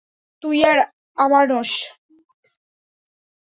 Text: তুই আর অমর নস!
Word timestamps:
তুই 0.43 0.57
আর 0.69 0.77
অমর 1.17 1.45
নস! 1.51 1.71